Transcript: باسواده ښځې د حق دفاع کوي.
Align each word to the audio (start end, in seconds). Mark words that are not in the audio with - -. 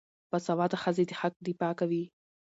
باسواده 0.31 0.77
ښځې 0.83 1.03
د 1.09 1.11
حق 1.19 1.33
دفاع 1.47 1.73
کوي. 1.79 2.03